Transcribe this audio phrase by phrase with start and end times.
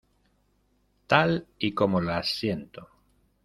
[1.05, 2.89] tal y como las siento.